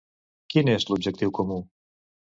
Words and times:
Quin 0.53 0.71
és 0.77 0.87
l'objectiu 0.93 1.35
comú? 1.41 1.59